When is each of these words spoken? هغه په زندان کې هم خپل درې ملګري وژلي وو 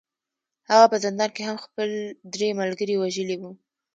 هغه 0.69 0.85
په 0.91 0.97
زندان 1.05 1.29
کې 1.35 1.41
هم 1.47 1.57
خپل 1.65 1.89
درې 2.33 2.49
ملګري 2.59 2.95
وژلي 2.97 3.35
وو 3.37 3.51